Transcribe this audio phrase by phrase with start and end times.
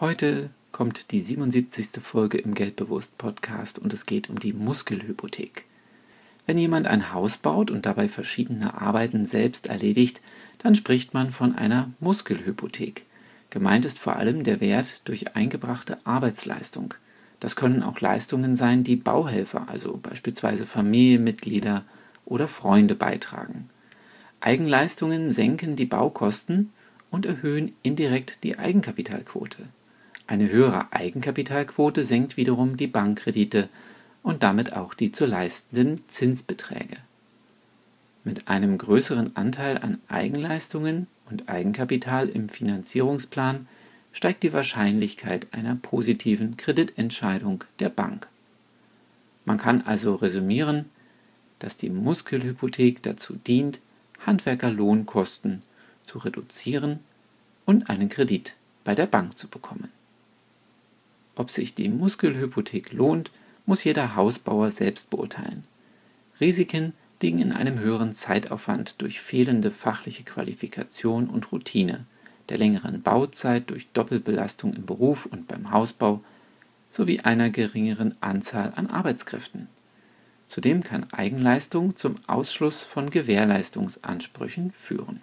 [0.00, 2.02] Heute kommt die 77.
[2.02, 5.66] Folge im Geldbewusst Podcast und es geht um die Muskelhypothek.
[6.46, 10.22] Wenn jemand ein Haus baut und dabei verschiedene Arbeiten selbst erledigt,
[10.56, 13.04] dann spricht man von einer Muskelhypothek.
[13.50, 16.94] Gemeint ist vor allem der Wert durch eingebrachte Arbeitsleistung.
[17.38, 21.84] Das können auch Leistungen sein, die Bauhelfer, also beispielsweise Familienmitglieder
[22.24, 23.68] oder Freunde beitragen.
[24.40, 26.72] Eigenleistungen senken die Baukosten
[27.10, 29.68] und erhöhen indirekt die Eigenkapitalquote.
[30.30, 33.68] Eine höhere Eigenkapitalquote senkt wiederum die Bankkredite
[34.22, 36.98] und damit auch die zu leistenden Zinsbeträge.
[38.22, 43.66] Mit einem größeren Anteil an Eigenleistungen und Eigenkapital im Finanzierungsplan
[44.12, 48.28] steigt die Wahrscheinlichkeit einer positiven Kreditentscheidung der Bank.
[49.44, 50.84] Man kann also resümieren,
[51.58, 53.80] dass die Muskelhypothek dazu dient,
[54.24, 55.62] Handwerkerlohnkosten
[56.04, 57.00] zu reduzieren
[57.66, 58.54] und einen Kredit
[58.84, 59.90] bei der Bank zu bekommen.
[61.40, 63.30] Ob sich die Muskelhypothek lohnt,
[63.64, 65.64] muss jeder Hausbauer selbst beurteilen.
[66.38, 72.04] Risiken liegen in einem höheren Zeitaufwand durch fehlende fachliche Qualifikation und Routine,
[72.50, 76.22] der längeren Bauzeit durch Doppelbelastung im Beruf und beim Hausbau
[76.90, 79.68] sowie einer geringeren Anzahl an Arbeitskräften.
[80.46, 85.22] Zudem kann Eigenleistung zum Ausschluss von Gewährleistungsansprüchen führen.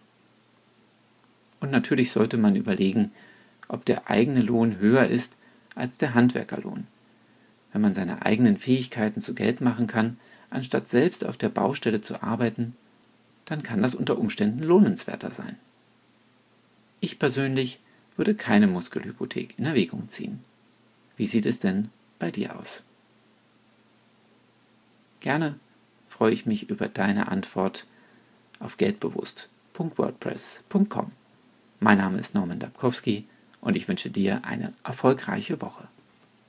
[1.59, 3.11] Und natürlich sollte man überlegen,
[3.67, 5.36] ob der eigene Lohn höher ist
[5.77, 6.87] als der Handwerkerlohn.
[7.71, 10.19] Wenn man seine eigenen Fähigkeiten zu Geld machen kann,
[10.49, 12.75] anstatt selbst auf der Baustelle zu arbeiten,
[13.45, 15.57] dann kann das unter Umständen lohnenswerter sein.
[16.99, 17.79] Ich persönlich
[18.15, 20.39] würde keine Muskelhypothek in Erwägung ziehen.
[21.15, 22.83] Wie sieht es denn bei dir aus?
[25.19, 25.59] Gerne
[26.09, 27.87] freue ich mich über deine Antwort
[28.59, 31.11] auf geldbewusst.wordpress.com.
[31.79, 33.27] Mein Name ist Norman Dabkowski
[33.61, 35.87] und ich wünsche dir eine erfolgreiche Woche.